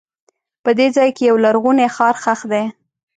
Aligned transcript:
په 0.63 0.69
دې 0.79 0.87
ځای 0.95 1.09
کې 1.15 1.23
یو 1.29 1.37
لرغونی 1.45 1.87
ښار 1.95 2.15
ښخ 2.23 2.41
دی. 2.51 2.63